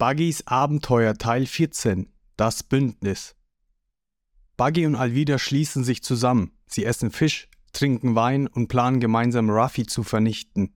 [0.00, 3.36] Buggys Abenteuer Teil 14 Das Bündnis
[4.56, 6.52] Buggy und Alvida schließen sich zusammen.
[6.64, 10.72] Sie essen Fisch, trinken Wein und planen gemeinsam Ruffy zu vernichten.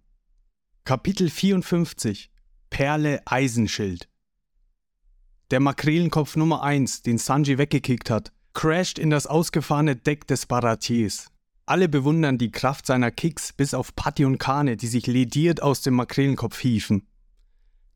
[0.84, 2.30] Kapitel 54
[2.68, 4.10] Perle Eisenschild
[5.50, 11.30] Der Makrelenkopf Nummer 1, den Sanji weggekickt hat, crasht in das ausgefahrene Deck des Baratiers.
[11.64, 15.80] Alle bewundern die Kraft seiner Kicks, bis auf Patty und Kane, die sich lediert aus
[15.80, 17.08] dem Makrelenkopf hieven.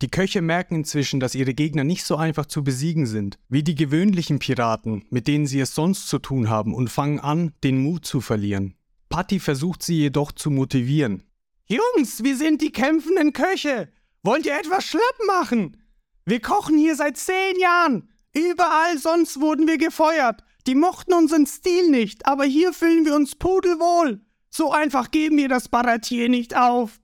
[0.00, 3.74] Die Köche merken inzwischen, dass ihre Gegner nicht so einfach zu besiegen sind, wie die
[3.74, 8.06] gewöhnlichen Piraten, mit denen sie es sonst zu tun haben, und fangen an, den Mut
[8.06, 8.74] zu verlieren.
[9.08, 11.24] Patty versucht sie jedoch zu motivieren.
[11.66, 13.88] Jungs, wir sind die kämpfenden Köche.
[14.22, 15.76] Wollt ihr etwas schlapp machen?
[16.24, 18.08] Wir kochen hier seit zehn Jahren.
[18.34, 20.44] Überall sonst wurden wir gefeuert.
[20.66, 24.20] Die mochten unseren Stil nicht, aber hier fühlen wir uns pudelwohl.
[24.50, 27.00] So einfach geben wir das Baratier nicht auf.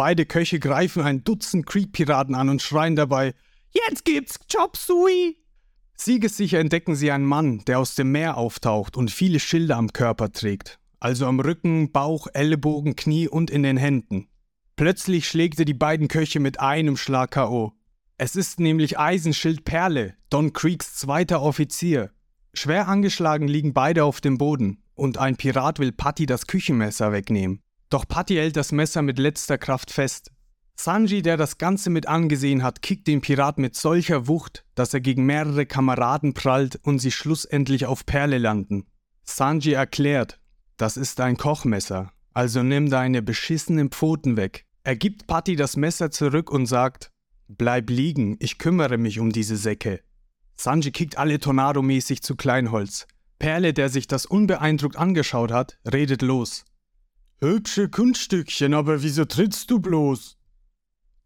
[0.00, 3.34] Beide Köche greifen ein Dutzend Creek-Piraten an und schreien dabei:
[3.70, 5.36] Jetzt gibt's Chop Suey!
[5.94, 10.32] Siegessicher entdecken sie einen Mann, der aus dem Meer auftaucht und viele Schilder am Körper
[10.32, 14.28] trägt, also am Rücken, Bauch, Ellenbogen, Knie und in den Händen.
[14.74, 17.74] Plötzlich schlägt er die beiden Köche mit einem Schlag K.O.
[18.16, 22.10] Es ist nämlich Eisenschild Perle, Don Creeks zweiter Offizier.
[22.54, 27.62] Schwer angeschlagen liegen beide auf dem Boden und ein Pirat will Patty das Küchenmesser wegnehmen.
[27.90, 30.30] Doch Patty hält das Messer mit letzter Kraft fest.
[30.76, 35.00] Sanji, der das Ganze mit angesehen hat, kickt den Pirat mit solcher Wucht, dass er
[35.00, 38.86] gegen mehrere Kameraden prallt und sie schlussendlich auf Perle landen.
[39.24, 40.40] Sanji erklärt,
[40.78, 44.64] das ist ein Kochmesser, also nimm deine beschissenen Pfoten weg.
[44.84, 47.10] Er gibt Patty das Messer zurück und sagt,
[47.48, 50.00] bleib liegen, ich kümmere mich um diese Säcke.
[50.56, 53.06] Sanji kickt alle Tornado-mäßig zu Kleinholz.
[53.38, 56.64] Perle, der sich das unbeeindruckt angeschaut hat, redet los.
[57.42, 60.36] Hübsche Kunststückchen, aber wieso trittst du bloß?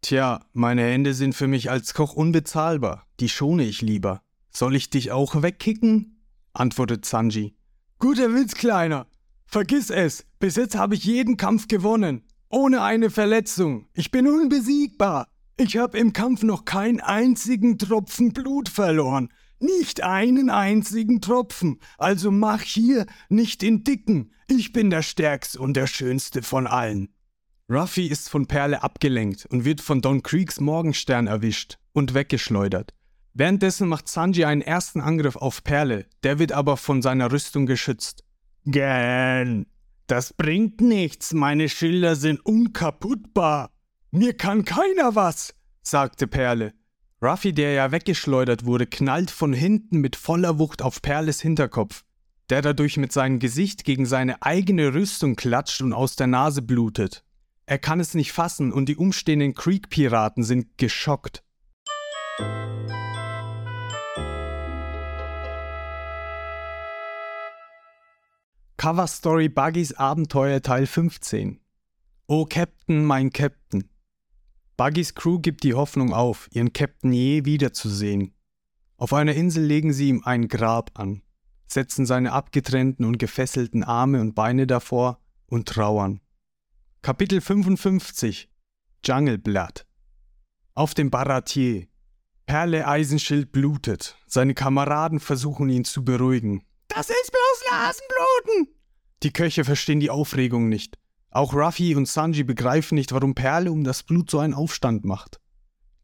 [0.01, 4.23] Tja, meine Hände sind für mich als Koch unbezahlbar, die schone ich lieber.
[4.49, 6.23] Soll ich dich auch wegkicken?
[6.53, 7.57] antwortet Sanji.
[7.99, 9.09] Guter Witz, Kleiner.
[9.45, 12.23] Vergiss es, bis jetzt habe ich jeden Kampf gewonnen.
[12.49, 13.89] Ohne eine Verletzung.
[13.93, 15.27] Ich bin unbesiegbar.
[15.57, 19.31] Ich habe im Kampf noch keinen einzigen Tropfen Blut verloren.
[19.65, 21.81] Nicht einen einzigen Tropfen.
[21.97, 24.31] Also mach hier nicht den Dicken.
[24.47, 27.09] Ich bin der Stärkste und der Schönste von allen.
[27.71, 32.93] Ruffy ist von Perle abgelenkt und wird von Don Creeks Morgenstern erwischt und weggeschleudert.
[33.33, 38.23] Währenddessen macht Sanji einen ersten Angriff auf Perle, der wird aber von seiner Rüstung geschützt.
[38.67, 39.65] Gern.
[40.07, 43.71] Das bringt nichts, meine Schilder sind unkaputtbar.
[44.11, 46.75] Mir kann keiner was, sagte Perle.
[47.25, 52.05] Ruffy, der ja weggeschleudert wurde, knallt von hinten mit voller Wucht auf Perles Hinterkopf,
[52.51, 57.25] der dadurch mit seinem Gesicht gegen seine eigene Rüstung klatscht und aus der Nase blutet.
[57.65, 61.43] Er kann es nicht fassen und die umstehenden Creek-Piraten sind geschockt.
[68.77, 71.59] Cover Story Buggys Abenteuer Teil 15
[72.27, 73.89] Oh Captain, mein Captain.
[74.77, 78.35] Buggys Crew gibt die Hoffnung auf, ihren Captain je wiederzusehen.
[78.97, 81.23] Auf einer Insel legen sie ihm ein Grab an,
[81.67, 86.21] setzen seine abgetrennten und gefesselten Arme und Beine davor und trauern.
[87.03, 88.51] Kapitel 55
[89.05, 89.87] Jungle Blood
[90.75, 91.87] Auf dem Baratier.
[92.47, 94.17] Perle Eisenschild blutet.
[94.27, 96.65] Seine Kameraden versuchen ihn zu beruhigen.
[96.89, 98.75] Das ist bloß Nasenbluten!
[99.23, 100.99] Die Köche verstehen die Aufregung nicht.
[101.35, 105.41] Auch Ruffy und Sanji begreifen nicht, warum Perle um das Blut so einen Aufstand macht.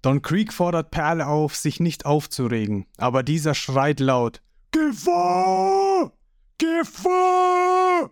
[0.02, 4.42] Don Creek fordert Perle auf, sich nicht aufzuregen, aber dieser schreit laut
[4.72, 6.12] Gefahr!
[6.58, 8.10] Gefahr!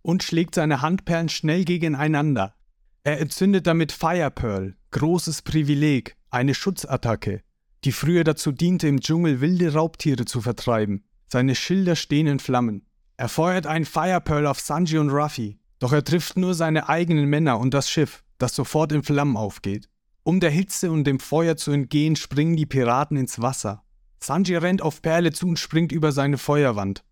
[0.00, 2.54] und schlägt seine Handperlen schnell gegeneinander.
[3.02, 7.42] Er entzündet damit Fire Pearl, großes Privileg, eine Schutzattacke,
[7.84, 11.04] die früher dazu diente, im Dschungel wilde Raubtiere zu vertreiben.
[11.28, 12.86] Seine Schilder stehen in Flammen.
[13.18, 17.26] Er feuert einen Fire Pearl auf Sanji und Ruffy, doch er trifft nur seine eigenen
[17.28, 19.88] Männer und das Schiff, das sofort in Flammen aufgeht.
[20.22, 23.84] Um der Hitze und dem Feuer zu entgehen, springen die Piraten ins Wasser.
[24.20, 27.04] Sanji rennt auf Perle zu und springt über seine Feuerwand.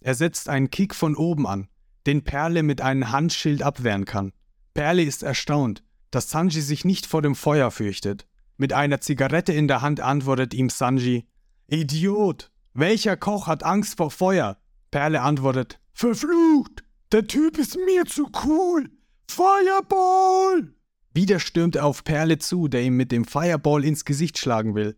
[0.00, 1.68] Er setzt einen Kick von oben an,
[2.06, 4.32] den Perle mit einem Handschild abwehren kann.
[4.74, 8.26] Perle ist erstaunt, dass Sanji sich nicht vor dem Feuer fürchtet.
[8.58, 11.26] Mit einer Zigarette in der Hand antwortet ihm Sanji:
[11.68, 12.50] Idiot!
[12.74, 14.58] Welcher Koch hat Angst vor Feuer?
[14.90, 16.84] Perle antwortet: Verflucht!
[17.10, 18.90] Der Typ ist mir zu cool.
[19.30, 20.74] Fireball!
[21.14, 24.96] Wieder stürmt er auf Perle zu, der ihm mit dem Fireball ins Gesicht schlagen will.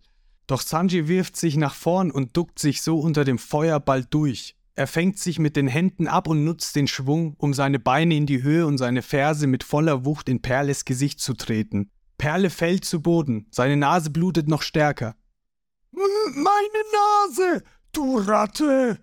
[0.49, 4.57] Doch Sanji wirft sich nach vorn und duckt sich so unter dem Feuerball durch.
[4.75, 8.27] Er fängt sich mit den Händen ab und nutzt den Schwung, um seine Beine in
[8.27, 11.91] die Höhe und seine Ferse mit voller Wucht in Perles Gesicht zu treten.
[12.19, 15.15] Perle fällt zu Boden, seine Nase blutet noch stärker.
[15.93, 17.63] Meine Nase,
[17.93, 18.99] du Ratte!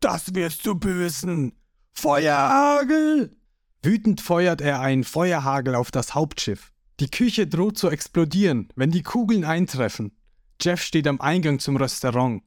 [0.00, 1.59] Das wirst du bösen!
[1.92, 3.36] Feuerhagel!
[3.82, 6.72] Wütend feuert er einen Feuerhagel auf das Hauptschiff.
[7.00, 10.12] Die Küche droht zu explodieren, wenn die Kugeln eintreffen.
[10.60, 12.42] Jeff steht am Eingang zum Restaurant.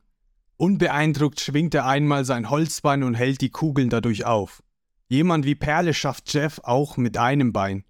[0.58, 4.62] Unbeeindruckt schwingt er einmal sein Holzbein und hält die Kugeln dadurch auf.
[5.08, 7.84] Jemand wie Perle schafft Jeff auch mit einem Bein.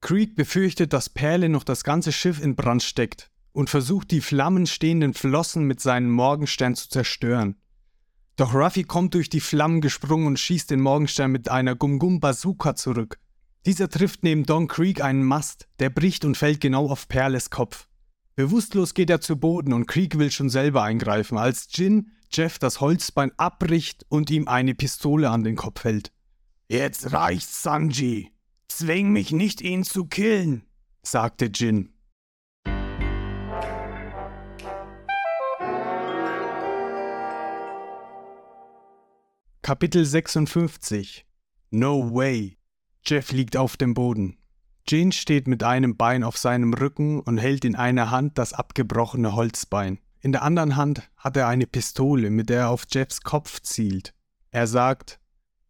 [0.00, 5.14] Creek befürchtet, dass Perle noch das ganze Schiff in Brand steckt und versucht, die flammenstehenden
[5.14, 7.56] Flossen mit seinem Morgenstern zu zerstören.
[8.36, 12.74] Doch Ruffy kommt durch die Flammen gesprungen und schießt den Morgenstern mit einer Gum-Gum Bazooka
[12.74, 13.18] zurück.
[13.64, 17.88] Dieser trifft neben Don Creek einen Mast, der bricht und fällt genau auf Perles Kopf.
[18.34, 22.80] Bewusstlos geht er zu Boden und Creek will schon selber eingreifen, als Jin Jeff das
[22.80, 26.12] Holzbein abbricht und ihm eine Pistole an den Kopf hält.
[26.68, 28.32] Jetzt reicht's, Sanji.
[28.68, 30.64] Zwing mich nicht, ihn zu killen,
[31.02, 31.93] sagte Jin.
[39.64, 41.24] Kapitel 56
[41.70, 42.58] No way.
[43.02, 44.36] Jeff liegt auf dem Boden.
[44.86, 49.34] Jin steht mit einem Bein auf seinem Rücken und hält in einer Hand das abgebrochene
[49.34, 50.00] Holzbein.
[50.20, 54.12] In der anderen Hand hat er eine Pistole, mit der er auf Jeffs Kopf zielt.
[54.50, 55.18] Er sagt,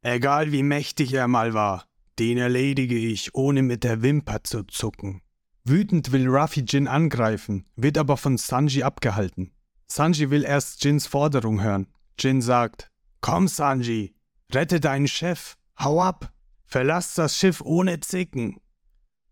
[0.02, 1.84] egal wie mächtig er mal war,
[2.18, 5.22] den erledige ich, ohne mit der Wimper zu zucken.
[5.62, 9.52] Wütend will Ruffy Jin angreifen, wird aber von Sanji abgehalten.
[9.86, 11.86] Sanji will erst Jins Forderung hören.
[12.18, 12.90] Jin sagt,
[13.24, 14.14] Komm, Sanji,
[14.52, 16.30] rette deinen Chef, hau ab,
[16.66, 18.60] verlass das Schiff ohne Zicken.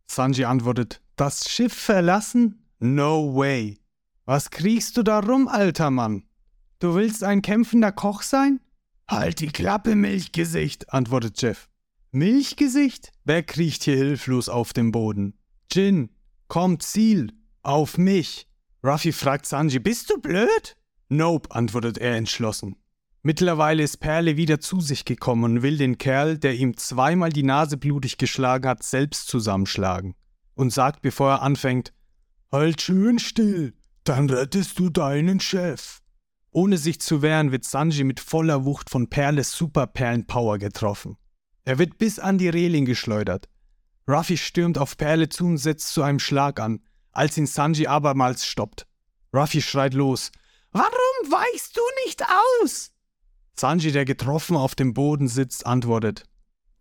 [0.06, 2.64] Sanji antwortet, das Schiff verlassen?
[2.78, 3.76] No way.
[4.24, 6.24] Was kriechst du da rum, alter Mann?
[6.78, 8.60] Du willst ein kämpfender Koch sein?
[9.08, 11.68] Halt die Klappe, Milchgesicht, antwortet Jeff.
[12.12, 13.12] Milchgesicht?
[13.24, 15.38] Wer kriecht hier hilflos auf dem Boden?
[15.70, 16.08] Jin,
[16.48, 18.48] komm, Ziel, auf mich.
[18.82, 20.78] Ruffy fragt Sanji, bist du blöd?
[21.10, 22.81] Nope, antwortet er entschlossen.
[23.22, 27.44] Mittlerweile ist Perle wieder zu sich gekommen und will den Kerl, der ihm zweimal die
[27.44, 30.14] Nase blutig geschlagen hat, selbst zusammenschlagen.
[30.54, 31.92] Und sagt, bevor er anfängt,
[32.52, 33.72] Halt schön still,
[34.04, 36.02] dann rettest du deinen Chef.
[36.50, 41.16] Ohne sich zu wehren, wird Sanji mit voller Wucht von Perles Superperlenpower getroffen.
[41.64, 43.48] Er wird bis an die Reling geschleudert.
[44.06, 46.80] Ruffy stürmt auf Perle zu und setzt zu einem Schlag an,
[47.12, 48.86] als ihn Sanji abermals stoppt.
[49.32, 50.30] Ruffy schreit los.
[50.72, 52.22] Warum weichst du nicht
[52.60, 52.92] aus?
[53.54, 56.24] Sanji, der getroffen auf dem Boden sitzt, antwortet: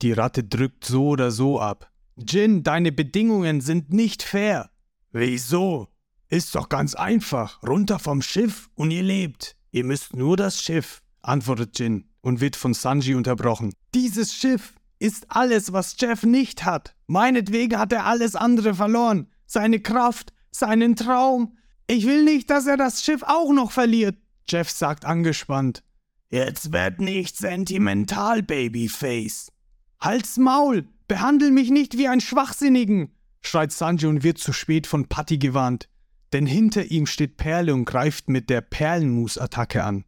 [0.01, 1.91] Die Ratte drückt so oder so ab.
[2.17, 4.69] Jin, deine Bedingungen sind nicht fair.
[5.11, 5.87] Wieso?
[6.29, 7.61] Ist doch ganz einfach.
[7.63, 9.55] Runter vom Schiff und ihr lebt.
[9.71, 13.73] Ihr müsst nur das Schiff, antwortet Jin und wird von Sanji unterbrochen.
[13.93, 16.95] Dieses Schiff ist alles, was Jeff nicht hat.
[17.07, 19.27] Meinetwegen hat er alles andere verloren.
[19.45, 21.57] Seine Kraft, seinen Traum.
[21.87, 24.17] Ich will nicht, dass er das Schiff auch noch verliert.
[24.47, 25.83] Jeff sagt angespannt.
[26.31, 29.51] Jetzt werd nicht sentimental, Babyface.
[29.99, 30.87] Halt's Maul!
[31.09, 33.11] Behandel mich nicht wie ein Schwachsinnigen!
[33.41, 35.89] schreit Sanji und wird zu spät von Patty gewarnt.
[36.31, 40.05] Denn hinter ihm steht Perle und greift mit der Perlenmus-Attacke an.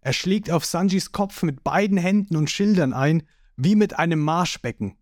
[0.00, 3.24] Er schlägt auf Sanjis Kopf mit beiden Händen und Schildern ein,
[3.56, 4.96] wie mit einem Marschbecken.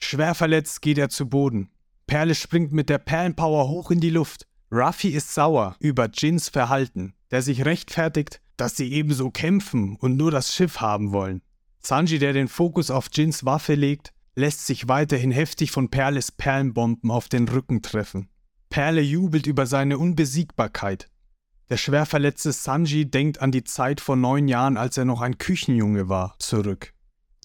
[0.00, 1.70] Schwer verletzt geht er zu Boden.
[2.08, 4.48] Perle springt mit der Perlenpower hoch in die Luft.
[4.72, 10.30] Ruffy ist sauer über Jins Verhalten, der sich rechtfertigt, dass sie ebenso kämpfen und nur
[10.30, 11.42] das Schiff haben wollen.
[11.80, 17.10] Sanji, der den Fokus auf Jins Waffe legt, lässt sich weiterhin heftig von Perles Perlenbomben
[17.10, 18.28] auf den Rücken treffen.
[18.70, 21.08] Perle jubelt über seine Unbesiegbarkeit.
[21.68, 25.38] Der schwer verletzte Sanji denkt an die Zeit vor neun Jahren, als er noch ein
[25.38, 26.94] Küchenjunge war, zurück.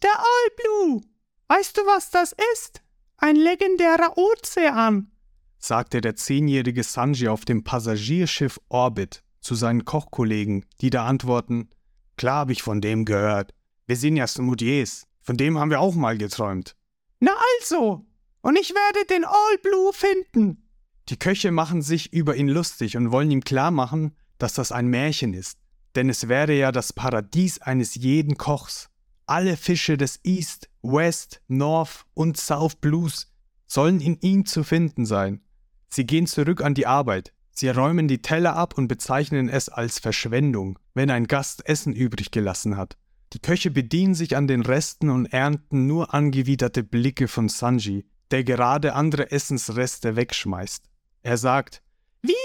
[0.03, 1.01] Der All Blue!
[1.47, 2.81] Weißt du, was das ist?
[3.17, 5.11] Ein legendärer Ozean,
[5.57, 11.69] sagte der zehnjährige Sanji auf dem Passagierschiff Orbit zu seinen Kochkollegen, die da antworten,
[12.17, 13.53] klar habe ich von dem gehört.
[13.85, 15.07] Wir sind ja Smoutiers.
[15.21, 16.75] Von dem haben wir auch mal geträumt.
[17.21, 18.05] Na also,
[18.41, 20.67] und ich werde den All Blue finden.
[21.07, 24.87] Die Köche machen sich über ihn lustig und wollen ihm klar machen, dass das ein
[24.87, 25.57] Märchen ist.
[25.95, 28.89] Denn es wäre ja das Paradies eines jeden Kochs.
[29.27, 33.31] Alle Fische des East, West, North und South Blues
[33.65, 35.41] sollen in ihm zu finden sein.
[35.87, 37.33] Sie gehen zurück an die Arbeit.
[37.59, 42.29] Sie räumen die Teller ab und bezeichnen es als Verschwendung, wenn ein Gast Essen übrig
[42.29, 42.97] gelassen hat.
[43.33, 48.43] Die Köche bedienen sich an den Resten und ernten nur angewiderte Blicke von Sanji, der
[48.43, 50.83] gerade andere Essensreste wegschmeißt.
[51.23, 51.81] Er sagt,
[52.21, 52.35] Wie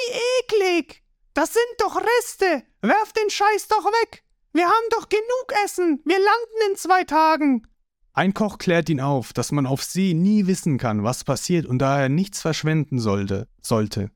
[0.41, 1.03] eklig!
[1.35, 2.63] Das sind doch Reste!
[2.81, 4.25] Werf den Scheiß doch weg!
[4.55, 6.01] Wir haben doch genug Essen!
[6.07, 7.67] Wir landen in zwei Tagen!
[8.15, 11.81] Ein Koch klärt ihn auf, dass man auf See nie wissen kann, was passiert und
[11.81, 13.47] daher nichts verschwenden sollte.
[13.61, 14.11] sollte.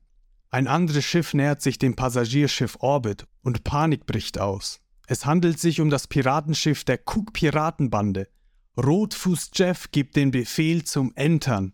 [0.49, 4.79] Ein anderes Schiff nähert sich dem Passagierschiff Orbit und Panik bricht aus.
[5.05, 8.29] Es handelt sich um das Piratenschiff der Cook Piratenbande.
[8.77, 11.73] Rotfuß Jeff gibt den Befehl zum Entern.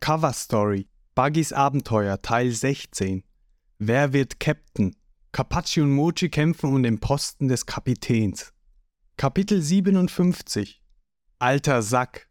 [0.00, 3.24] Cover Story Buggys Abenteuer Teil 16
[3.78, 4.94] Wer wird Captain?
[5.32, 8.52] Carpacci und Mochi kämpfen um den Posten des Kapitäns.
[9.16, 10.83] Kapitel 57
[11.44, 12.26] Alter Sack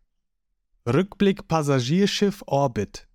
[0.92, 3.08] Rückblick Passagierschiff Orbit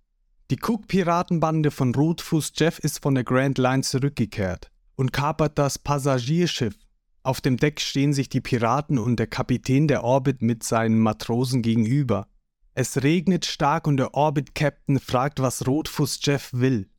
[0.49, 6.75] Die Cook-Piratenbande von Rotfuß Jeff ist von der Grand Line zurückgekehrt und kapert das Passagierschiff.
[7.23, 11.61] Auf dem Deck stehen sich die Piraten und der Kapitän der Orbit mit seinen Matrosen
[11.61, 12.29] gegenüber.
[12.75, 16.89] Es regnet stark und der Orbit-Captain fragt, was Rotfuß Jeff will.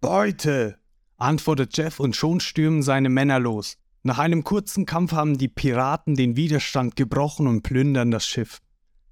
[0.00, 0.80] Beute,
[1.16, 3.78] antwortet Jeff und schon stürmen seine Männer los.
[4.04, 8.58] Nach einem kurzen Kampf haben die Piraten den Widerstand gebrochen und plündern das Schiff.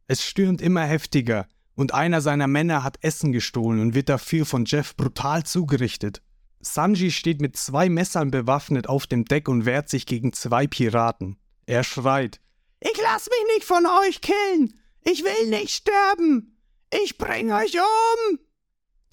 [0.09, 4.65] Es stürmt immer heftiger und einer seiner Männer hat Essen gestohlen und wird dafür von
[4.65, 6.23] Jeff brutal zugerichtet.
[6.61, 11.37] Sanji steht mit zwei Messern bewaffnet auf dem Deck und wehrt sich gegen zwei Piraten.
[11.67, 12.41] Er schreit:
[12.81, 14.75] Ich lass mich nicht von euch killen!
[15.05, 16.59] Ich will nicht sterben!
[17.03, 18.39] Ich bring euch um!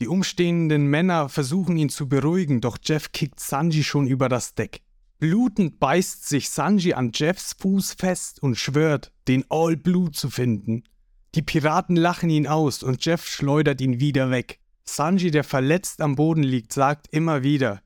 [0.01, 4.81] Die umstehenden Männer versuchen ihn zu beruhigen, doch Jeff kickt Sanji schon über das Deck.
[5.19, 10.83] Blutend beißt sich Sanji an Jeffs Fuß fest und schwört, den All Blue zu finden.
[11.33, 14.59] Die Piraten lachen ihn aus und Jeff schleudert ihn wieder weg.
[14.83, 17.81] Sanji, der verletzt am Boden liegt, sagt immer wieder: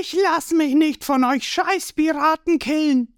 [0.00, 3.14] Ich lass mich nicht von euch Scheißpiraten killen!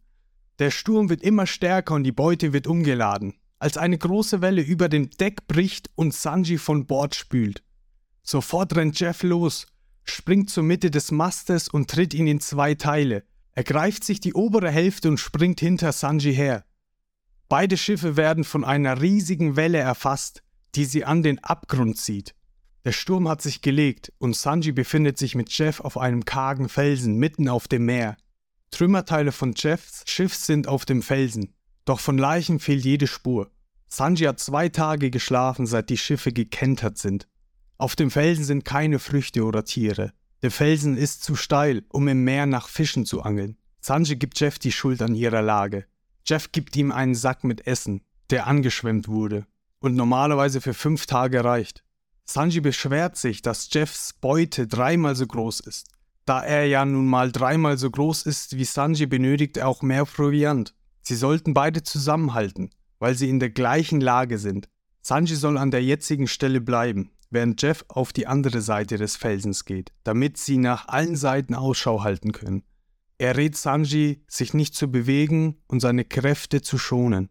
[0.60, 4.88] Der Sturm wird immer stärker und die Beute wird umgeladen, als eine große Welle über
[4.88, 7.64] dem Deck bricht und Sanji von Bord spült.
[8.22, 9.66] Sofort rennt Jeff los,
[10.04, 13.24] springt zur Mitte des Mastes und tritt ihn in zwei Teile.
[13.58, 16.64] Er greift sich die obere Hälfte und springt hinter Sanji her.
[17.48, 20.44] Beide Schiffe werden von einer riesigen Welle erfasst,
[20.76, 22.36] die sie an den Abgrund zieht.
[22.84, 27.16] Der Sturm hat sich gelegt und Sanji befindet sich mit Jeff auf einem kargen Felsen
[27.16, 28.16] mitten auf dem Meer.
[28.70, 31.52] Trümmerteile von Jeffs Schiff sind auf dem Felsen,
[31.84, 33.50] doch von Leichen fehlt jede Spur.
[33.88, 37.26] Sanji hat zwei Tage geschlafen, seit die Schiffe gekentert sind.
[37.76, 40.12] Auf dem Felsen sind keine Früchte oder Tiere.
[40.42, 43.56] Der Felsen ist zu steil, um im Meer nach Fischen zu angeln.
[43.80, 45.86] Sanji gibt Jeff die Schuld an ihrer Lage.
[46.24, 49.46] Jeff gibt ihm einen Sack mit Essen, der angeschwemmt wurde
[49.80, 51.82] und normalerweise für fünf Tage reicht.
[52.24, 55.88] Sanji beschwert sich, dass Jeffs Beute dreimal so groß ist.
[56.24, 60.04] Da er ja nun mal dreimal so groß ist wie Sanji, benötigt er auch mehr
[60.04, 60.74] Proviant.
[61.00, 64.68] Sie sollten beide zusammenhalten, weil sie in der gleichen Lage sind.
[65.00, 69.64] Sanji soll an der jetzigen Stelle bleiben, während Jeff auf die andere Seite des Felsens
[69.64, 72.62] geht, damit sie nach allen Seiten Ausschau halten können.
[73.18, 77.28] Er rät Sanji, sich nicht zu bewegen und seine Kräfte zu schonen.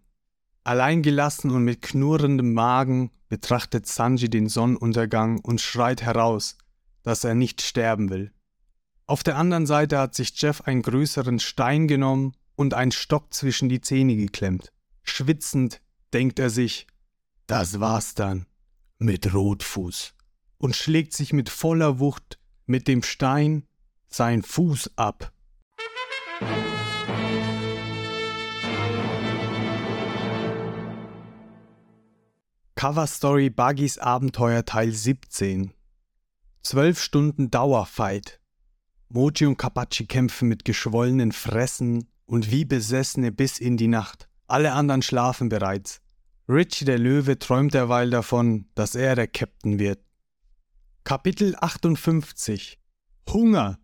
[0.64, 6.58] Alleingelassen und mit knurrendem Magen betrachtet Sanji den Sonnenuntergang und schreit heraus,
[7.04, 8.32] dass er nicht sterben will.
[9.06, 13.70] Auf der anderen Seite hat sich Jeff einen größeren Stein genommen und einen Stock zwischen
[13.70, 14.74] die Zähne geklemmt.
[15.04, 15.82] Schwitzend
[16.14, 16.88] denkt er sich,
[17.48, 18.46] das war's dann
[19.00, 20.14] mit Rotfuß
[20.58, 23.66] und schlägt sich mit voller Wucht mit dem Stein
[24.08, 25.32] sein Fuß ab.
[32.76, 35.74] Cover Story Buggys Abenteuer Teil 17
[36.62, 38.40] Zwölf Stunden Dauerfight.
[39.10, 44.28] Mochi und Kapachi kämpfen mit geschwollenen Fressen und wie Besessene bis in die Nacht.
[44.48, 46.02] Alle anderen schlafen bereits.
[46.50, 50.00] Richie der Löwe träumt derweil davon, dass er der Captain wird.
[51.04, 52.80] Kapitel 58
[53.30, 53.80] Hunger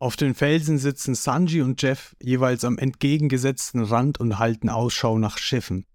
[0.00, 5.38] Auf den Felsen sitzen Sanji und Jeff jeweils am entgegengesetzten Rand und halten Ausschau nach
[5.38, 5.86] Schiffen.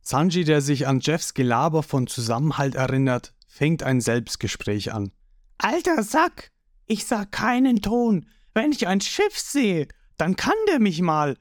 [0.00, 5.10] Sanji, der sich an Jeffs Gelaber von Zusammenhalt erinnert, fängt ein Selbstgespräch an.
[5.58, 6.52] Alter Sack,
[6.86, 8.26] ich sah keinen Ton.
[8.54, 11.36] Wenn ich ein Schiff sehe, dann kann der mich mal.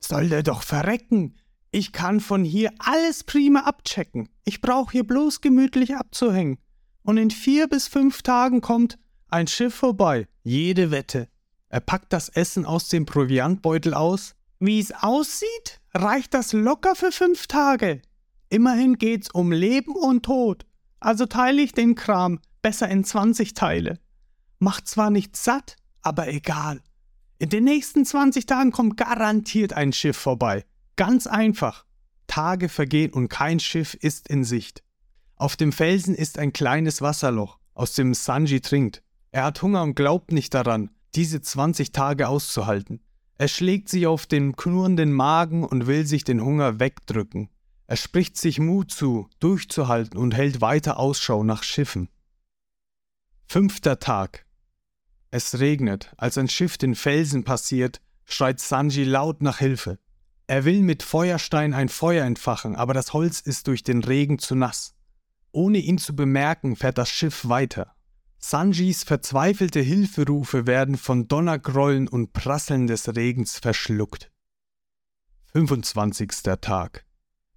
[0.00, 1.36] Soll der doch verrecken.
[1.72, 4.28] Ich kann von hier alles prima abchecken.
[4.44, 6.58] Ich brauche hier bloß gemütlich abzuhängen.
[7.02, 8.98] Und in vier bis fünf Tagen kommt
[9.28, 10.26] ein Schiff vorbei.
[10.42, 11.28] Jede Wette.
[11.68, 14.34] Er packt das Essen aus dem Proviantbeutel aus.
[14.58, 18.02] Wie es aussieht, reicht das locker für fünf Tage.
[18.48, 20.66] Immerhin geht's um Leben und Tod.
[20.98, 24.00] Also teile ich den Kram besser in 20 Teile.
[24.58, 26.82] Macht zwar nicht satt, aber egal.
[27.38, 30.64] In den nächsten 20 Tagen kommt garantiert ein Schiff vorbei.
[30.96, 31.84] Ganz einfach.
[32.26, 34.82] Tage vergehen und kein Schiff ist in Sicht.
[35.36, 39.02] Auf dem Felsen ist ein kleines Wasserloch, aus dem Sanji trinkt.
[39.32, 43.00] Er hat Hunger und glaubt nicht daran, diese 20 Tage auszuhalten.
[43.38, 47.48] Er schlägt sich auf den knurrenden Magen und will sich den Hunger wegdrücken.
[47.86, 52.08] Er spricht sich Mut zu, durchzuhalten und hält weiter Ausschau nach Schiffen.
[53.48, 54.46] Fünfter Tag.
[55.30, 56.12] Es regnet.
[56.16, 59.98] Als ein Schiff den Felsen passiert, schreit Sanji laut nach Hilfe.
[60.50, 64.56] Er will mit Feuerstein ein Feuer entfachen, aber das Holz ist durch den Regen zu
[64.56, 64.96] nass.
[65.52, 67.94] Ohne ihn zu bemerken, fährt das Schiff weiter.
[68.40, 74.32] Sanjis verzweifelte Hilferufe werden von Donnergrollen und Prasseln des Regens verschluckt.
[75.52, 76.32] 25.
[76.60, 77.06] Tag.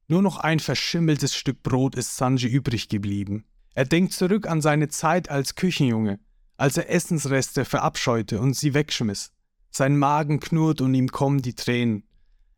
[0.07, 3.45] Nur noch ein verschimmeltes Stück Brot ist Sanji übrig geblieben.
[3.73, 6.19] Er denkt zurück an seine Zeit als Küchenjunge,
[6.57, 9.31] als er Essensreste verabscheute und sie wegschmiss.
[9.71, 12.03] Sein Magen knurrt und ihm kommen die Tränen.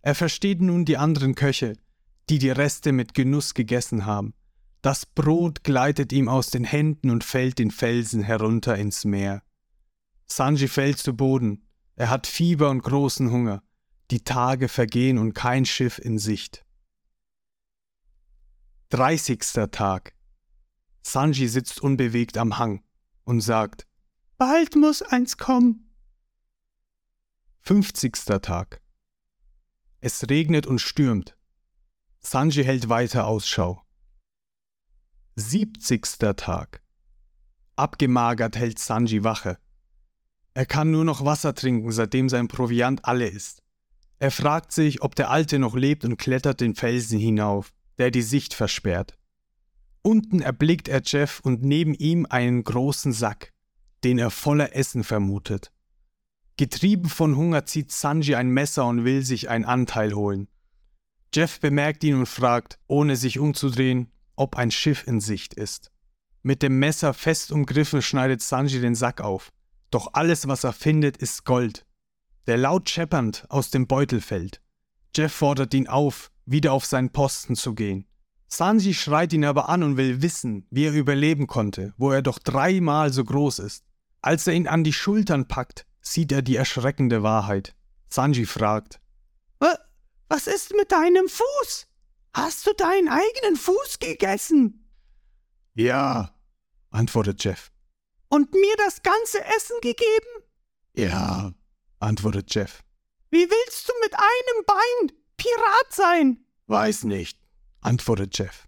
[0.06, 1.74] Er versteht nun die anderen Köche,
[2.30, 4.36] die die Reste mit Genuss gegessen haben.
[4.84, 9.42] Das Brot gleitet ihm aus den Händen und fällt den Felsen herunter ins Meer.
[10.28, 11.68] Sanji fällt zu Boden.
[11.96, 13.64] Er hat Fieber und großen Hunger.
[14.12, 16.64] Die Tage vergehen und kein Schiff in Sicht.
[18.90, 19.40] 30.
[19.72, 20.14] Tag.
[21.02, 22.84] Sanji sitzt unbewegt am Hang
[23.24, 23.88] und sagt:
[24.38, 25.92] Bald muss eins kommen.
[27.62, 28.14] 50.
[28.44, 28.85] Tag.
[30.08, 31.36] Es regnet und stürmt.
[32.20, 33.82] Sanji hält weiter Ausschau.
[35.36, 36.20] 70.
[36.38, 36.84] Tag.
[37.76, 39.58] Abgemagert hält Sanji Wache.
[40.54, 43.64] Er kann nur noch Wasser trinken, seitdem sein Proviant alle ist.
[44.20, 48.22] Er fragt sich, ob der Alte noch lebt und klettert den Felsen hinauf, der die
[48.22, 49.18] Sicht versperrt.
[50.04, 53.54] Unten erblickt er Jeff und neben ihm einen großen Sack,
[54.04, 55.72] den er voller Essen vermutet.
[56.58, 60.48] Getrieben von Hunger zieht Sanji ein Messer und will sich einen Anteil holen.
[61.34, 65.92] Jeff bemerkt ihn und fragt, ohne sich umzudrehen, ob ein Schiff in Sicht ist.
[66.44, 69.52] Mit dem Messer fest umgriffen schneidet Sanji den Sack auf.
[69.92, 71.86] Doch alles, was er findet, ist Gold.
[72.48, 74.62] Der laut scheppernd aus dem Beutel fällt.
[75.14, 78.06] Jeff fordert ihn auf, wieder auf seinen Posten zu gehen.
[78.48, 82.40] Sanji schreit ihn aber an und will wissen, wie er überleben konnte, wo er doch
[82.40, 83.84] dreimal so groß ist.
[84.22, 87.76] Als er ihn an die Schultern packt, sieht er die erschreckende Wahrheit.
[88.10, 89.00] Sanji fragt:
[90.28, 91.88] Was ist mit deinem Fuß?
[92.34, 94.90] Hast du deinen eigenen Fuß gegessen?
[95.76, 96.34] Ja,
[96.90, 97.72] antwortet Jeff.
[98.28, 100.44] Und mir das ganze Essen gegeben?
[100.94, 101.54] Ja,
[102.00, 102.84] antwortet Jeff.
[103.30, 106.46] Wie willst du mit einem Bein Pirat sein?
[106.68, 107.40] Weiß nicht,
[107.82, 108.68] antwortet Jeff.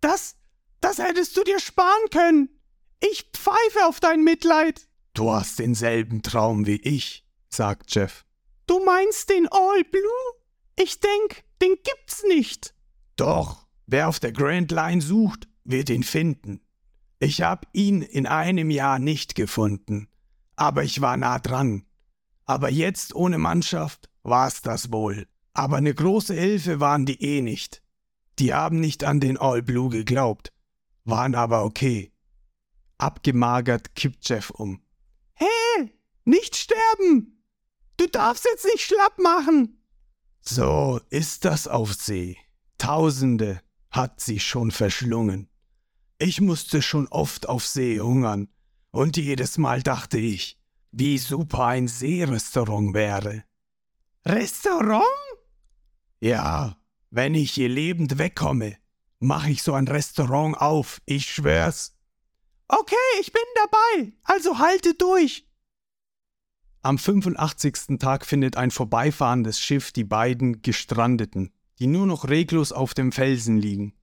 [0.00, 0.36] Das,
[0.80, 2.48] das hättest du dir sparen können.
[3.00, 4.88] Ich pfeife auf dein Mitleid.
[5.16, 8.26] Du hast denselben Traum wie ich, sagt Jeff.
[8.66, 10.02] Du meinst den All Blue?
[10.78, 12.74] Ich denk, den gibt's nicht.
[13.16, 16.60] Doch, wer auf der Grand Line sucht, wird ihn finden.
[17.18, 20.08] Ich hab ihn in einem Jahr nicht gefunden,
[20.54, 21.86] aber ich war nah dran.
[22.44, 25.26] Aber jetzt ohne Mannschaft war's das wohl.
[25.54, 27.82] Aber eine große Hilfe waren die eh nicht.
[28.38, 30.52] Die haben nicht an den All Blue geglaubt,
[31.04, 32.12] waren aber okay.
[32.98, 34.82] Abgemagert kippt Jeff um.
[36.26, 37.40] Nicht sterben!
[37.96, 39.80] Du darfst jetzt nicht schlapp machen!
[40.42, 42.36] So ist das auf See.
[42.78, 45.48] Tausende hat sie schon verschlungen.
[46.18, 48.48] Ich musste schon oft auf See hungern,
[48.90, 50.58] und jedes Mal dachte ich,
[50.90, 53.44] wie super ein Seerestaurant wäre.
[54.24, 55.04] Restaurant?
[56.18, 56.76] Ja,
[57.10, 58.76] wenn ich hier lebend wegkomme,
[59.20, 61.96] mache ich so ein Restaurant auf, ich schwör's.
[62.66, 65.45] Okay, ich bin dabei, also halte durch.
[66.86, 67.98] Am 85.
[67.98, 73.58] Tag findet ein vorbeifahrendes Schiff die beiden Gestrandeten die nur noch reglos auf dem Felsen
[73.58, 73.94] liegen.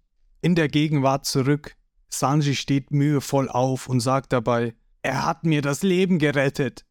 [0.41, 1.77] In der Gegenwart zurück.
[2.09, 6.85] Sanji steht mühevoll auf und sagt dabei, er hat mir das Leben gerettet,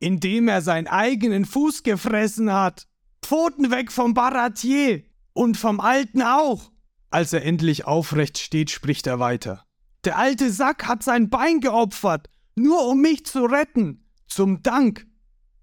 [0.00, 2.86] indem er seinen eigenen Fuß gefressen hat.
[3.22, 6.70] Pfoten weg vom Baratier und vom Alten auch.
[7.10, 9.64] Als er endlich aufrecht steht, spricht er weiter.
[10.04, 14.04] Der alte Sack hat sein Bein geopfert, nur um mich zu retten.
[14.28, 15.06] Zum Dank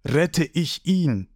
[0.06, 1.28] rette ich ihn.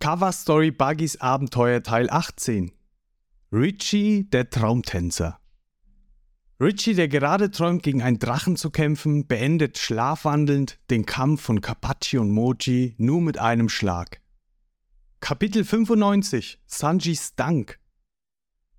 [0.00, 2.72] Cover Story Buggys Abenteuer Teil 18
[3.52, 5.38] Richie, der Traumtänzer
[6.60, 12.18] Richie, der gerade träumt, gegen einen Drachen zu kämpfen, beendet schlafwandelnd den Kampf von Kapachi
[12.18, 14.20] und Moji nur mit einem Schlag.
[15.20, 17.78] Kapitel 95 Sanjis Dank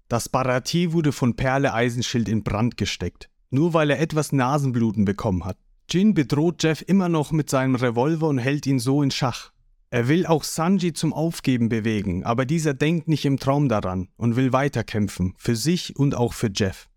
[0.10, 5.46] Das Baratier wurde von Perle Eisenschild in Brand gesteckt, nur weil er etwas Nasenbluten bekommen
[5.46, 5.58] hat.
[5.88, 9.52] Jin bedroht Jeff immer noch mit seinem Revolver und hält ihn so in Schach.
[9.92, 14.36] Er will auch Sanji zum Aufgeben bewegen, aber dieser denkt nicht im Traum daran und
[14.36, 16.90] will weiterkämpfen, für sich und auch für Jeff.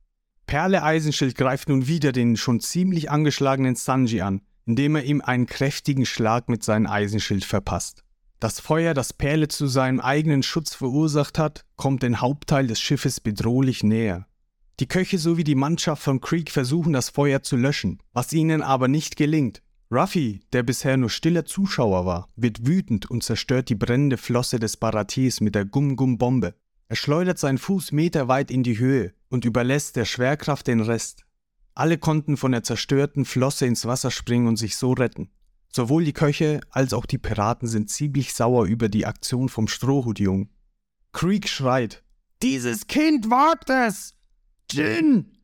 [0.47, 5.45] Perle Eisenschild greift nun wieder den schon ziemlich angeschlagenen Sanji an, indem er ihm einen
[5.45, 8.02] kräftigen Schlag mit seinem Eisenschild verpasst.
[8.43, 13.21] Das Feuer, das Perle zu seinem eigenen Schutz verursacht hat, kommt den Hauptteil des Schiffes
[13.21, 14.27] bedrohlich näher.
[14.81, 18.89] Die Köche sowie die Mannschaft von Creek versuchen das Feuer zu löschen, was ihnen aber
[18.89, 19.63] nicht gelingt.
[19.93, 24.77] Ruffy, der bisher nur stiller Zuschauer war, wird wütend und zerstört die brennende Flosse des
[24.77, 26.57] Baratis mit der Gum-Gum-Bombe.
[26.89, 31.27] Er schleudert seinen Fuß meterweit in die Höhe und überlässt der Schwerkraft den Rest.
[31.77, 35.31] Alle konnten von der zerstörten Flosse ins Wasser springen und sich so retten.
[35.75, 40.51] Sowohl die Köche als auch die Piraten sind ziemlich sauer über die Aktion vom Strohhutjungen.
[41.13, 42.03] Creek schreit:
[42.43, 44.15] Dieses Kind wagt es!
[44.71, 45.39] Jin!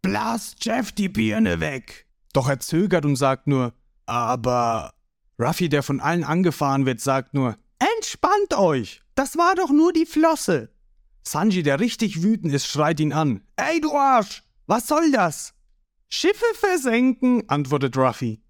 [0.00, 2.06] Blas Jeff die Birne weg!
[2.32, 3.74] Doch er zögert und sagt nur:
[4.06, 4.94] Aber.
[5.38, 9.02] Ruffy, der von allen angefahren wird, sagt nur: Entspannt euch!
[9.16, 10.70] Das war doch nur die Flosse!
[11.24, 14.42] Sanji, der richtig wütend ist, schreit ihn an: Ey, du Arsch!
[14.66, 15.54] Was soll das?
[16.08, 18.41] Schiffe versenken, antwortet Ruffy.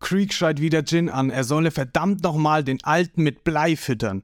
[0.00, 4.22] Creek schreit wieder Jin an, er solle verdammt nochmal den Alten mit Blei füttern.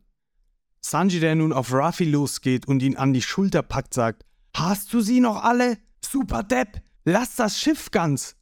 [0.80, 5.00] Sanji, der nun auf Ruffy losgeht und ihn an die Schulter packt, sagt: Hast du
[5.00, 5.78] sie noch alle?
[6.04, 8.36] Super Depp, lass das Schiff ganz.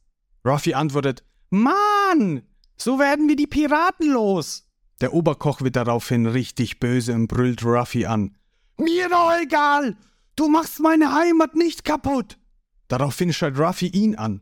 [0.45, 2.43] Ruffy antwortet: Mann,
[2.77, 4.67] so werden wir die Piraten los.
[5.01, 8.35] Der Oberkoch wird daraufhin richtig böse und brüllt Ruffy an:
[8.77, 9.95] Mir doch egal,
[10.35, 12.37] du machst meine Heimat nicht kaputt.
[12.89, 14.41] Daraufhin schreit Ruffy ihn an: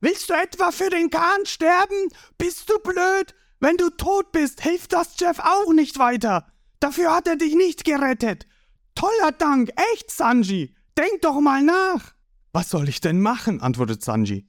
[0.00, 2.08] Willst du etwa für den Kahn sterben?
[2.38, 3.34] Bist du blöd?
[3.58, 6.46] Wenn du tot bist, hilft das Jeff auch nicht weiter.
[6.78, 8.46] Dafür hat er dich nicht gerettet.
[8.94, 10.76] Toller Dank, echt, Sanji.
[10.96, 12.14] Denk doch mal nach.
[12.52, 13.60] Was soll ich denn machen?
[13.60, 14.48] antwortet Sanji.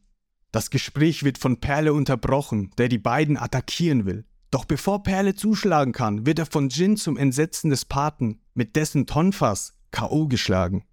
[0.52, 4.26] Das Gespräch wird von Perle unterbrochen, der die beiden attackieren will.
[4.52, 9.08] Doch bevor Perle zuschlagen kann, wird er von Jin zum Entsetzen des Paten mit dessen
[9.08, 10.28] Tonfass K.O.
[10.28, 10.86] geschlagen.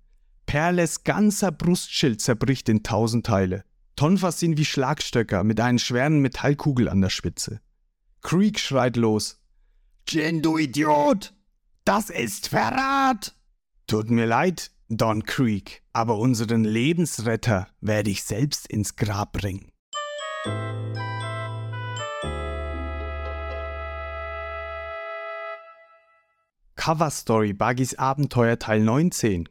[0.47, 3.64] Perles ganzer Brustschild zerbricht in tausend Teile.
[3.96, 7.62] Tonfas sind wie Schlagstöcker mit einer schweren Metallkugel an der Spitze.
[8.20, 9.40] Creek schreit los.
[10.06, 11.32] Jin, du Idiot!
[11.85, 13.35] Das ist Verrat!
[13.87, 19.72] Tut mir leid, Don Creek, aber unseren Lebensretter werde ich selbst ins Grab bringen.
[26.74, 29.48] Cover Story Buggys Abenteuer Teil 19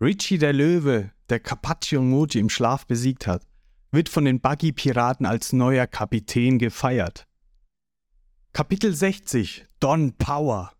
[0.00, 3.46] Richie der Löwe, der Carpaccio Moji im Schlaf besiegt hat,
[3.90, 7.26] wird von den Buggy-Piraten als neuer Kapitän gefeiert.
[8.52, 10.72] Kapitel 60 Don Power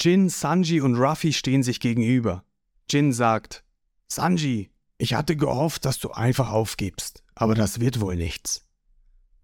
[0.00, 2.42] Jin, Sanji und Ruffy stehen sich gegenüber.
[2.90, 3.64] Jin sagt:
[4.08, 8.66] Sanji, ich hatte gehofft, dass du einfach aufgibst, aber das wird wohl nichts.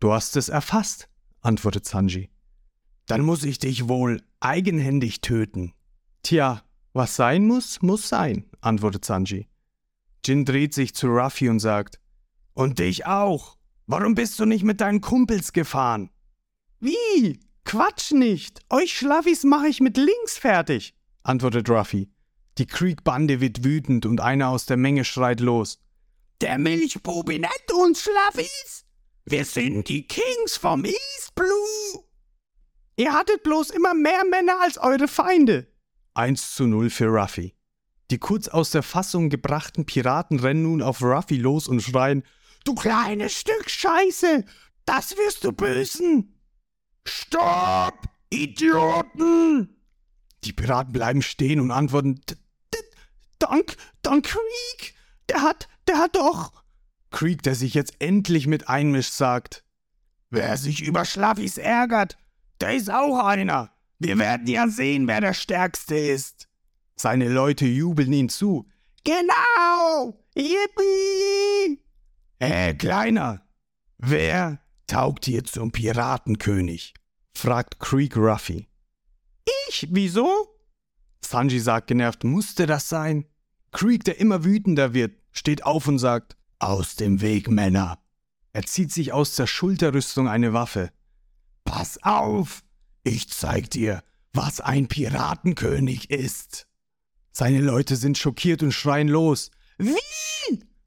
[0.01, 1.09] Du hast es erfasst,
[1.43, 2.31] antwortet Sanji.
[3.07, 5.73] Dann muss ich dich wohl eigenhändig töten.
[6.23, 9.49] Tja, was sein muss, muss sein, antwortet Sanji.
[10.27, 12.01] Jin dreht sich zu Ruffy und sagt:
[12.55, 13.57] Und dich auch.
[13.87, 16.11] Warum bist du nicht mit deinen Kumpels gefahren?
[16.81, 17.41] Wie?
[17.65, 18.61] Quatsch nicht.
[18.71, 22.11] Euch Schlaffis mache ich mit links fertig, antwortet Ruffy.
[22.59, 25.79] Die Creek-Bande wird wütend und einer aus der Menge schreit los.
[26.41, 28.85] Der Milchbubi nennt uns Schlaffis?
[29.25, 32.05] Wir sind die Kings vom East Blue.
[32.97, 35.67] Ihr hattet bloß immer mehr Männer als eure Feinde,
[36.15, 37.56] 1 zu 0 für Ruffy.
[38.11, 42.23] Die kurz aus der Fassung gebrachten Piraten rennen nun auf Ruffy los und schreien:
[42.65, 44.45] Du kleines Stück Scheiße!
[44.85, 46.33] Das wirst du büßen!
[47.07, 47.95] Stopp!
[48.31, 49.77] Idioten!
[50.45, 52.21] Die Piraten bleiben stehen und antworten:
[53.39, 54.95] Dank, Dank Creek!
[55.29, 56.53] Der hat, der hat doch.
[57.11, 59.65] Creek, der sich jetzt endlich mit einmischt, sagt:
[60.31, 62.17] Wer sich über Schlaffis ärgert,
[62.61, 63.73] der ist auch einer.
[63.99, 66.49] Wir werden ja sehen, wer der Stärkste ist.
[66.97, 68.67] Seine Leute jubeln ihm zu.
[69.05, 70.19] Genau!
[70.35, 71.81] Yippie!
[72.39, 73.47] Äh, Kleiner,
[73.99, 76.95] wer taugt hier zum Piratenkönig?
[77.35, 78.67] fragt Creek Ruffy.
[79.69, 79.89] Ich?
[79.91, 80.49] Wieso?
[81.21, 83.27] Sanji sagt genervt, musste das sein?
[83.73, 87.99] Creek, der immer wütender wird, steht auf und sagt, aus dem Weg, Männer.
[88.53, 90.91] Er zieht sich aus der Schulterrüstung eine Waffe.
[91.65, 92.63] Pass auf,
[93.05, 96.67] ich zeig dir, was ein Piratenkönig ist.
[97.39, 99.51] Seine Leute sind schockiert und schreien los.
[99.77, 99.93] Wie?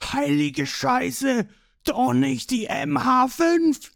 [0.03, 1.47] Heilige Scheiße!
[1.83, 3.91] Doch nicht die MH5!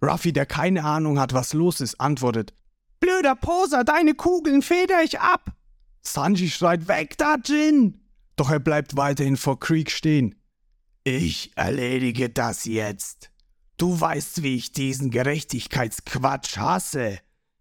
[0.00, 2.54] Ruffy, der keine Ahnung hat, was los ist, antwortet.
[3.00, 5.56] Blöder Poser, deine Kugeln feder ich ab!
[6.00, 8.00] Sanji schreit weg da, Jin!
[8.36, 10.36] Doch er bleibt weiterhin vor Creek stehen.
[11.02, 13.32] Ich erledige das jetzt.
[13.78, 17.18] Du weißt, wie ich diesen Gerechtigkeitsquatsch hasse.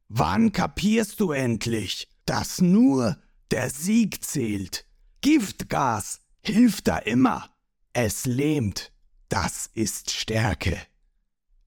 [0.07, 3.17] Wann kapierst du endlich, dass nur
[3.51, 4.85] der Sieg zählt?
[5.21, 7.49] Giftgas hilft da immer.
[7.93, 8.91] Es lähmt.
[9.29, 10.77] Das ist Stärke.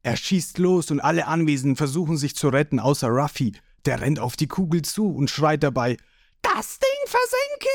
[0.02, 3.52] Er schießt los und alle Anwesenden versuchen sich zu retten, außer Ruffy.
[3.84, 5.96] Der rennt auf die Kugel zu und schreit dabei:
[6.42, 7.68] Das Ding versenke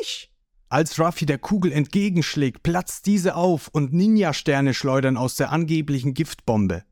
[0.00, 0.30] ich!
[0.68, 6.84] Als Ruffy der Kugel entgegenschlägt, platzt diese auf und Ninja-Sterne schleudern aus der angeblichen Giftbombe.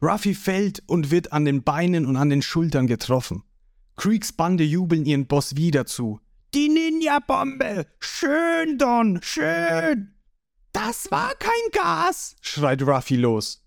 [0.00, 3.42] Ruffy fällt und wird an den Beinen und an den Schultern getroffen.
[3.98, 6.20] Creeks Bande jubeln ihren Boss wieder zu.
[6.54, 7.84] Die Ninja-Bombe!
[7.98, 10.14] Schön, Don, schön!
[10.72, 12.36] Das war kein Gas!
[12.40, 13.66] schreit Ruffy los.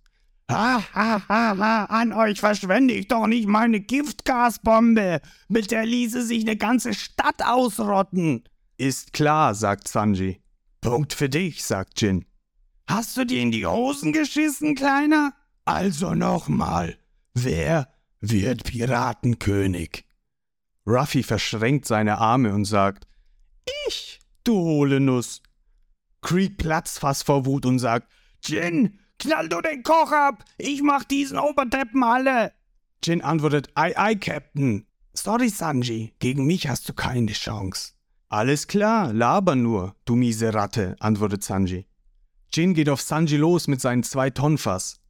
[0.49, 5.19] Ha, ha, ha, ha, an euch verschwende ich doch nicht meine Giftgasbombe.
[5.49, 8.45] Mit der ließe sich eine ganze Stadt ausrotten.
[8.77, 10.41] Ist klar, sagt Sanji.
[10.79, 12.23] Punkt für dich, sagt Jin.
[12.87, 15.33] Hast du dir in die Hosen geschissen, Kleiner?
[15.65, 16.97] Also nochmal.
[17.33, 17.89] Wer
[18.21, 20.05] wird Piratenkönig?
[20.87, 23.07] Ruffy verschränkt seine Arme und sagt:
[23.87, 25.41] Ich, du hohle Nuss.
[26.21, 28.11] Creek platzt fast vor Wut und sagt:
[28.43, 30.43] Jin, knall du den Koch ab!
[30.57, 32.53] Ich mach diesen Oberdeppen alle!
[33.03, 34.87] Jin antwortet: Ei, ei, Captain.
[35.13, 37.93] Sorry, Sanji, gegen mich hast du keine Chance.
[38.29, 41.85] Alles klar, laber nur, du miese Ratte, antwortet Sanji.
[42.53, 45.01] Jin geht auf Sanji los mit seinen zwei Tonfas.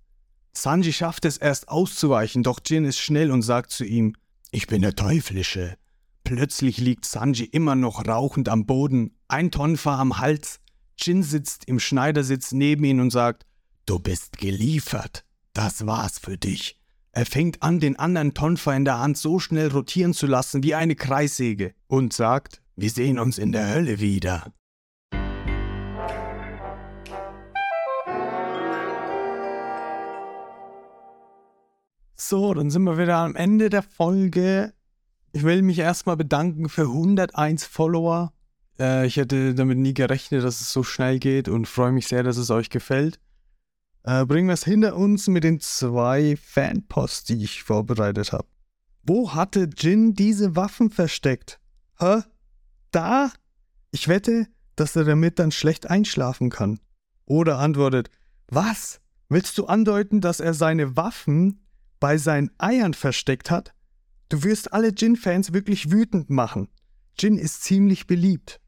[0.53, 4.15] Sanji schafft es erst auszuweichen, doch Jin ist schnell und sagt zu ihm,
[4.51, 5.77] ich bin der Teuflische.
[6.23, 10.59] Plötzlich liegt Sanji immer noch rauchend am Boden, ein Tonfa am Hals.
[10.97, 13.45] Jin sitzt im Schneidersitz neben ihn und sagt,
[13.85, 15.25] du bist geliefert.
[15.53, 16.79] Das war's für dich.
[17.13, 20.75] Er fängt an, den anderen Tonfa in der Hand so schnell rotieren zu lassen wie
[20.75, 24.53] eine Kreissäge und sagt, wir sehen uns in der Hölle wieder.
[32.31, 34.73] So, dann sind wir wieder am Ende der Folge.
[35.33, 38.31] Ich will mich erstmal bedanken für 101 Follower.
[38.79, 42.23] Äh, ich hätte damit nie gerechnet, dass es so schnell geht und freue mich sehr,
[42.23, 43.19] dass es euch gefällt.
[44.03, 48.47] Äh, bringen wir es hinter uns mit den zwei Fanposts, die ich vorbereitet habe.
[49.03, 51.59] Wo hatte Jin diese Waffen versteckt?
[51.99, 52.21] Hä?
[52.91, 53.29] da?
[53.91, 56.79] Ich wette, dass er damit dann schlecht einschlafen kann.
[57.25, 58.09] Oder antwortet,
[58.47, 59.01] was?
[59.27, 61.60] Willst du andeuten, dass er seine Waffen
[62.01, 63.73] bei seinen Eiern versteckt hat?
[64.27, 66.67] Du wirst alle Jin-Fans wirklich wütend machen.
[67.17, 68.59] Jin ist ziemlich beliebt.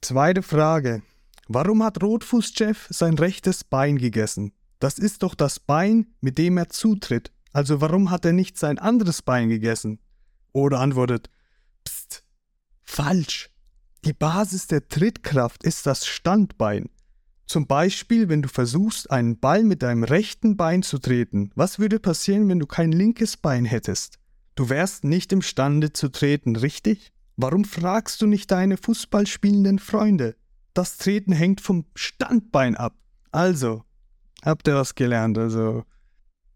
[0.00, 1.02] Zweite Frage.
[1.46, 4.52] Warum hat Rotfuß Jeff sein rechtes Bein gegessen?
[4.78, 7.30] Das ist doch das Bein, mit dem er zutritt.
[7.52, 10.00] Also warum hat er nicht sein anderes Bein gegessen?
[10.52, 11.28] Oder antwortet,
[11.84, 12.24] Psst,
[12.82, 13.50] Falsch.
[14.04, 16.88] Die Basis der Trittkraft ist das Standbein.
[17.50, 21.50] Zum Beispiel, wenn du versuchst, einen Ball mit deinem rechten Bein zu treten.
[21.56, 24.20] Was würde passieren, wenn du kein linkes Bein hättest?
[24.54, 27.10] Du wärst nicht imstande zu treten, richtig?
[27.34, 30.36] Warum fragst du nicht deine Fußballspielenden Freunde?
[30.74, 32.94] Das Treten hängt vom Standbein ab.
[33.32, 33.82] Also,
[34.44, 35.36] habt ihr was gelernt?
[35.36, 35.82] Also,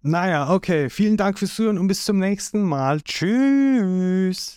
[0.03, 0.91] naja, okay.
[0.91, 3.01] Vielen Dank fürs Zuhören und bis zum nächsten Mal.
[3.01, 4.53] Tschüss.